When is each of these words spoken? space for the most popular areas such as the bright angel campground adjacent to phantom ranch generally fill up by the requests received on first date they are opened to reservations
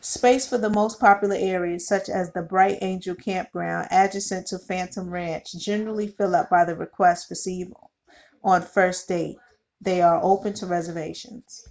space 0.00 0.48
for 0.48 0.58
the 0.58 0.68
most 0.68 0.98
popular 0.98 1.36
areas 1.36 1.86
such 1.86 2.08
as 2.08 2.32
the 2.32 2.42
bright 2.42 2.78
angel 2.82 3.14
campground 3.14 3.86
adjacent 3.88 4.48
to 4.48 4.58
phantom 4.58 5.10
ranch 5.10 5.52
generally 5.52 6.08
fill 6.08 6.34
up 6.34 6.50
by 6.50 6.64
the 6.64 6.74
requests 6.74 7.30
received 7.30 7.72
on 8.42 8.62
first 8.62 9.06
date 9.06 9.38
they 9.80 10.02
are 10.02 10.20
opened 10.20 10.56
to 10.56 10.66
reservations 10.66 11.68